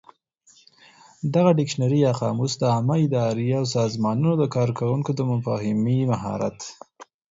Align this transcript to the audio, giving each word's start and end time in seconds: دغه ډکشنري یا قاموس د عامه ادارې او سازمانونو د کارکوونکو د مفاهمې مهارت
دغه 1.33 1.51
ډکشنري 1.57 1.99
یا 2.07 2.11
قاموس 2.19 2.53
د 2.57 2.63
عامه 2.73 2.95
ادارې 3.05 3.47
او 3.59 3.65
سازمانونو 3.75 4.33
د 4.37 4.43
کارکوونکو 4.55 5.11
د 5.15 5.19
مفاهمې 5.31 5.97
مهارت 6.11 6.57